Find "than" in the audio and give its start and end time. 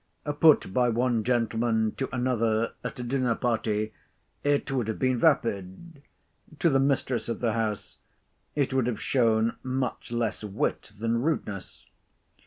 10.97-11.21